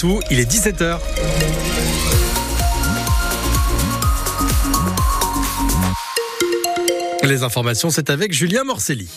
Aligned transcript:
Tout, 0.00 0.18
il 0.28 0.40
est 0.40 0.50
17h. 0.50 0.98
Les 7.22 7.44
informations, 7.44 7.90
c'est 7.90 8.10
avec 8.10 8.32
Julien 8.32 8.64
Morcelli. 8.64 9.08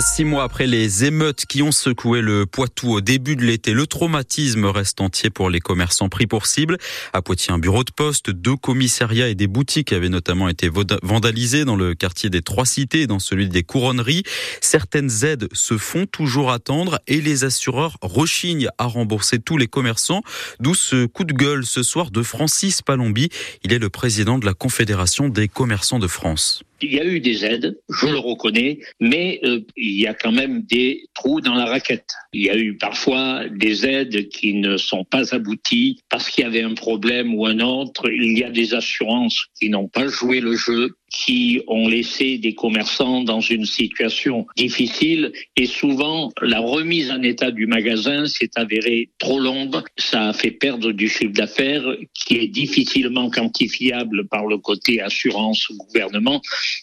Six 0.00 0.24
mois 0.24 0.42
après 0.42 0.66
les 0.66 1.04
émeutes 1.04 1.46
qui 1.46 1.62
ont 1.62 1.70
secoué 1.70 2.20
le 2.20 2.44
Poitou 2.44 2.92
au 2.92 3.00
début 3.00 3.34
de 3.36 3.44
l'été, 3.44 3.72
le 3.72 3.86
traumatisme 3.86 4.66
reste 4.66 5.00
entier 5.00 5.30
pour 5.30 5.48
les 5.48 5.60
commerçants 5.60 6.08
pris 6.08 6.26
pour 6.26 6.46
cible. 6.46 6.76
À 7.12 7.22
Poitiers, 7.22 7.52
un 7.52 7.58
bureau 7.58 7.82
de 7.82 7.90
poste, 7.92 8.30
deux 8.30 8.56
commissariats 8.56 9.28
et 9.28 9.34
des 9.34 9.46
boutiques 9.46 9.92
avaient 9.92 10.08
notamment 10.08 10.48
été 10.48 10.68
vandalisés 11.02 11.64
dans 11.64 11.76
le 11.76 11.94
quartier 11.94 12.30
des 12.30 12.42
Trois 12.42 12.66
Cités 12.66 13.02
et 13.02 13.06
dans 13.06 13.20
celui 13.20 13.48
des 13.48 13.62
Couronneries. 13.62 14.24
Certaines 14.60 15.24
aides 15.24 15.48
se 15.52 15.78
font 15.78 16.04
toujours 16.06 16.50
attendre 16.50 16.98
et 17.06 17.20
les 17.20 17.44
assureurs 17.44 17.96
rechignent 18.02 18.68
à 18.78 18.84
rembourser 18.84 19.38
tous 19.38 19.56
les 19.56 19.68
commerçants. 19.68 20.22
D'où 20.60 20.74
ce 20.74 21.06
coup 21.06 21.24
de 21.24 21.32
gueule 21.32 21.64
ce 21.64 21.82
soir 21.82 22.10
de 22.10 22.22
Francis 22.22 22.82
Palombi. 22.82 23.30
Il 23.62 23.72
est 23.72 23.78
le 23.78 23.88
président 23.88 24.38
de 24.38 24.46
la 24.46 24.54
Confédération 24.54 25.28
des 25.28 25.48
commerçants 25.48 26.00
de 26.00 26.08
France. 26.08 26.62
Il 26.82 26.92
y 26.92 27.00
a 27.00 27.04
eu 27.04 27.20
des 27.20 27.44
aides, 27.44 27.78
je 27.88 28.06
le 28.06 28.18
reconnais, 28.18 28.80
mais 29.00 29.40
euh, 29.44 29.60
il 29.76 30.00
y 30.00 30.06
a 30.06 30.14
quand 30.14 30.32
même 30.32 30.62
des 30.62 31.08
trous 31.14 31.40
dans 31.40 31.54
la 31.54 31.64
raquette. 31.64 32.10
Il 32.32 32.42
y 32.42 32.50
a 32.50 32.56
eu 32.56 32.76
parfois 32.76 33.48
des 33.48 33.86
aides 33.86 34.28
qui 34.28 34.54
ne 34.54 34.76
sont 34.76 35.04
pas 35.04 35.34
abouties 35.34 36.00
parce 36.10 36.28
qu'il 36.28 36.44
y 36.44 36.46
avait 36.46 36.62
un 36.62 36.74
problème 36.74 37.34
ou 37.34 37.46
un 37.46 37.60
autre. 37.60 38.10
Il 38.10 38.38
y 38.38 38.44
a 38.44 38.50
des 38.50 38.74
assurances 38.74 39.46
qui 39.58 39.70
n'ont 39.70 39.88
pas 39.88 40.06
joué 40.06 40.40
le 40.40 40.54
jeu 40.54 40.96
qui 41.10 41.62
ont 41.68 41.88
laissé 41.88 42.38
des 42.38 42.54
commerçants 42.54 43.22
dans 43.22 43.40
une 43.40 43.64
situation 43.64 44.46
difficile 44.56 45.32
et 45.56 45.66
souvent 45.66 46.32
la 46.42 46.60
remise 46.60 47.10
en 47.10 47.22
état 47.22 47.50
du 47.50 47.66
magasin 47.66 48.26
s'est 48.26 48.50
avérée 48.56 49.10
trop 49.18 49.38
longue. 49.38 49.76
Ça 49.96 50.28
a 50.28 50.32
fait 50.32 50.50
perdre 50.50 50.92
du 50.92 51.08
chiffre 51.08 51.32
d'affaires 51.32 51.96
qui 52.14 52.36
est 52.36 52.48
difficilement 52.48 53.30
quantifiable 53.30 54.26
par 54.28 54.46
le 54.46 54.58
côté 54.58 55.00
assurance 55.00 55.68
gouvernement. 55.72 56.40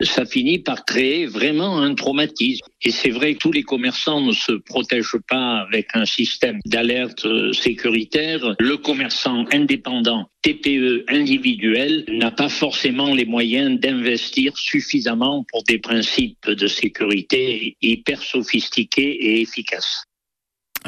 Ça 0.00 0.24
finit 0.24 0.58
par 0.58 0.84
créer 0.84 1.26
vraiment 1.26 1.78
un 1.78 1.94
traumatisme. 1.94 2.66
Et 2.86 2.92
c'est 2.92 3.10
vrai 3.10 3.34
tous 3.34 3.50
les 3.50 3.64
commerçants 3.64 4.20
ne 4.20 4.30
se 4.30 4.52
protègent 4.52 5.18
pas 5.28 5.56
avec 5.58 5.88
un 5.94 6.04
système 6.04 6.60
d'alerte 6.66 7.26
sécuritaire. 7.52 8.54
Le 8.60 8.76
commerçant 8.76 9.44
indépendant 9.52 10.30
TPE 10.42 11.04
individuel 11.08 12.04
n'a 12.06 12.30
pas 12.30 12.48
forcément 12.48 13.12
les 13.12 13.24
moyens 13.24 13.80
d'investir 13.80 14.56
suffisamment 14.56 15.44
pour 15.50 15.64
des 15.64 15.78
principes 15.78 16.48
de 16.48 16.68
sécurité 16.68 17.76
hyper 17.82 18.22
sophistiqués 18.22 19.16
et 19.20 19.40
efficaces. 19.40 20.04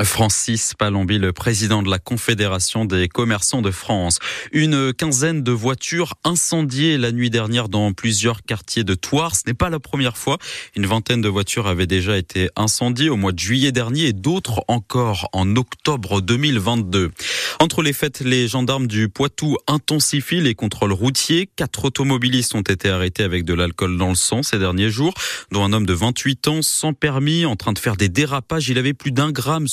Francis 0.04 0.74
Palombi, 0.78 1.18
le 1.18 1.32
président 1.32 1.82
de 1.82 1.90
la 1.90 1.98
Confédération 1.98 2.84
des 2.84 3.08
commerçants 3.08 3.62
de 3.62 3.70
France. 3.70 4.18
Une 4.52 4.92
quinzaine 4.92 5.42
de 5.42 5.52
voitures 5.52 6.14
incendiées 6.24 6.98
la 6.98 7.10
nuit 7.10 7.30
dernière 7.30 7.68
dans 7.68 7.92
plusieurs 7.92 8.42
quartiers 8.42 8.84
de 8.84 8.94
Thouars. 8.94 9.34
Ce 9.34 9.42
n'est 9.46 9.54
pas 9.54 9.70
la 9.70 9.80
première 9.80 10.16
fois. 10.16 10.38
Une 10.76 10.86
vingtaine 10.86 11.20
de 11.20 11.28
voitures 11.28 11.66
avaient 11.66 11.86
déjà 11.86 12.16
été 12.16 12.48
incendiées 12.56 13.08
au 13.08 13.16
mois 13.16 13.32
de 13.32 13.38
juillet 13.38 13.72
dernier 13.72 14.06
et 14.06 14.12
d'autres 14.12 14.62
encore 14.68 15.28
en 15.32 15.56
octobre 15.56 16.20
2022. 16.20 17.10
Entre 17.60 17.82
les 17.82 17.92
fêtes, 17.92 18.20
les 18.20 18.46
gendarmes 18.46 18.86
du 18.86 19.08
Poitou 19.08 19.56
intensifient 19.66 20.40
les 20.40 20.54
contrôles 20.54 20.92
routiers. 20.92 21.48
Quatre 21.56 21.84
automobilistes 21.86 22.54
ont 22.54 22.62
été 22.62 22.88
arrêtés 22.88 23.24
avec 23.24 23.44
de 23.44 23.54
l'alcool 23.54 23.98
dans 23.98 24.10
le 24.10 24.14
sang 24.14 24.42
ces 24.42 24.58
derniers 24.58 24.90
jours, 24.90 25.14
dont 25.50 25.64
un 25.64 25.72
homme 25.72 25.86
de 25.86 25.92
28 25.92 26.48
ans 26.48 26.62
sans 26.62 26.92
permis 26.92 27.44
en 27.44 27.56
train 27.56 27.72
de 27.72 27.78
faire 27.78 27.96
des 27.96 28.08
dérapages. 28.08 28.68
Il 28.68 28.78
avait 28.78 28.94
plus 28.94 29.10
d'un 29.10 29.32
gramme, 29.32 29.66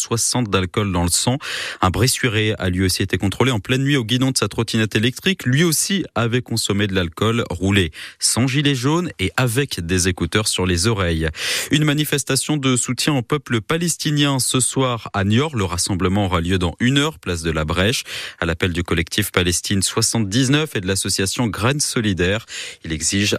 d'alcool 0.49 0.91
dans 0.91 1.03
le 1.03 1.09
sang. 1.09 1.38
Un 1.81 1.89
bressuiré 1.89 2.53
a 2.58 2.69
lui 2.69 2.83
aussi 2.83 3.03
été 3.03 3.17
contrôlé 3.17 3.52
en 3.52 3.59
pleine 3.59 3.83
nuit 3.83 3.97
au 3.97 4.03
guidon 4.03 4.31
de 4.31 4.38
sa 4.38 4.47
trottinette 4.47 4.95
électrique. 4.95 5.45
Lui 5.45 5.63
aussi 5.63 6.05
avait 6.16 6.41
consommé 6.41 6.88
de 6.88 6.94
l'alcool, 6.94 7.44
roulé 7.49 7.91
sans 8.19 8.47
gilet 8.47 8.76
jaune 8.76 9.09
et 9.20 9.31
avec 9.37 9.80
des 9.80 10.08
écouteurs 10.08 10.48
sur 10.48 10.65
les 10.65 10.87
oreilles. 10.87 11.27
Une 11.71 11.83
manifestation 11.83 12.58
de 12.58 12.76
soutien 12.76 13.14
au 13.14 13.21
peuple 13.21 13.61
palestinien 13.61 14.39
ce 14.39 14.59
soir 14.59 15.09
à 15.14 15.23
Niort. 15.23 15.55
Le 15.55 15.64
rassemblement 15.64 16.26
aura 16.26 16.42
lieu 16.42 16.58
dans 16.58 16.76
une 16.80 16.97
heure, 16.97 17.20
place 17.20 17.42
de 17.42 17.52
la 17.52 17.65
Brèche, 17.65 18.03
à 18.39 18.45
l'appel 18.45 18.73
du 18.73 18.83
collectif 18.83 19.32
Palestine 19.32 19.82
79 19.82 20.76
et 20.76 20.82
de 20.82 20.87
l'association 20.87 21.47
Graines 21.47 21.80
Solidaires. 21.80 22.45
Il 22.83 22.92
exige 22.92 23.37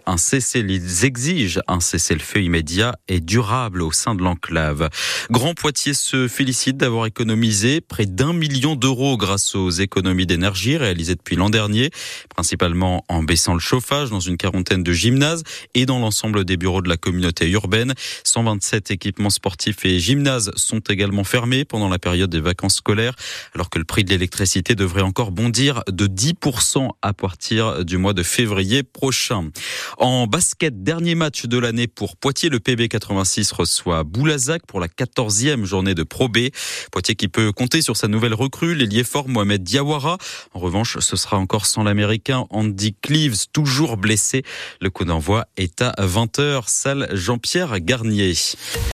ils 0.55 1.05
exigent 1.05 1.61
un 1.67 1.81
cessez-le-feu 1.81 2.43
immédiat 2.43 2.97
et 3.09 3.21
durable 3.21 3.83
au 3.83 3.93
sein 3.93 4.15
de 4.15 4.23
l'enclave. 4.23 4.89
Grand 5.31 5.55
Poitiers 5.55 5.95
se 5.95 6.29
félicite 6.29 6.66
d'avoir 6.73 7.07
économisé 7.07 7.81
près 7.81 8.07
d'un 8.07 8.33
million 8.33 8.75
d'euros 8.75 9.17
grâce 9.17 9.55
aux 9.55 9.71
économies 9.71 10.27
d'énergie 10.27 10.77
réalisées 10.77 11.15
depuis 11.15 11.37
l'an 11.37 11.51
dernier, 11.51 11.91
principalement 12.29 13.05
en 13.09 13.23
baissant 13.23 13.55
le 13.55 13.61
chauffage 13.61 14.11
dans 14.11 14.21
une 14.21 14.37
quarantaine 14.37 14.83
de 14.83 14.93
gymnases 14.93 15.43
et 15.75 15.87
dans 15.87 15.99
l'ensemble 15.99 16.45
des 16.45 16.57
bureaux 16.57 16.83
de 16.83 16.89
la 16.89 16.97
communauté 16.97 17.49
urbaine. 17.51 17.95
127 18.25 18.91
équipements 18.91 19.31
sportifs 19.31 19.85
et 19.85 19.99
gymnases 19.99 20.51
sont 20.57 20.81
également 20.81 21.25
fermés 21.25 21.65
pendant 21.65 21.89
la 21.89 21.99
période 21.99 22.31
des 22.31 22.41
vacances 22.41 22.77
scolaires, 22.77 23.15
alors 23.55 23.71
que 23.71 23.79
le 23.79 23.85
prix 23.85 24.05
de 24.05 24.11
l'électricité 24.11 24.75
devrait 24.75 25.03
encore 25.03 25.31
bondir 25.31 25.83
de 25.91 26.07
10% 26.07 26.91
à 27.03 27.13
partir 27.13 27.85
du 27.85 27.99
mois 27.99 28.13
de 28.13 28.23
février 28.23 28.83
prochain. 28.83 29.51
En 29.99 30.27
basket, 30.27 30.83
dernier 30.83 31.15
match 31.15 31.47
de 31.47 31.59
l'année 31.59 31.87
pour 31.87 32.17
Poitiers, 32.17 32.49
le 32.49 32.61
PB 32.61 32.89
86 32.89 33.53
reçoit 33.53 34.05
Boulazac 34.05 34.67
pour 34.67 34.81
la 34.81 34.89
14e 34.89 35.65
journée 35.65 35.95
de 35.95 36.03
Pro 36.03 36.29
B. 36.29 36.46
Poitiers 36.93 37.15
qui 37.15 37.29
peut 37.29 37.53
compter 37.53 37.83
sur 37.83 37.97
sa 37.97 38.09
nouvelle 38.09 38.35
recrue, 38.35 38.75
l'ailier 38.75 39.05
fort 39.05 39.29
Mohamed 39.29 39.63
Diawara. 39.63 40.19
En 40.55 40.59
revanche, 40.59 40.99
ce 40.99 41.17
sera 41.17 41.37
encore 41.39 41.67
sans 41.67 41.83
l'américain 41.83 42.47
Andy 42.51 42.95
Cleaves, 43.01 43.47
toujours 43.53 43.97
blessé. 43.97 44.43
Le 44.81 44.91
coup 44.91 45.05
d'envoi 45.05 45.47
est 45.57 45.83
à 45.83 45.95
20h, 45.99 46.65
salle 46.67 47.09
Jean-Pierre 47.13 47.81
Garnier. 47.81 48.35